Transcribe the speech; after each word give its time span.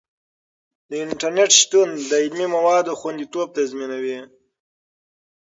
د 0.89 0.91
انټرنیټ 1.05 1.51
شتون 1.61 1.89
د 2.09 2.11
علمي 2.23 2.47
موادو 2.55 2.91
خوندیتوب 2.99 3.47
تضمینوي. 3.57 4.19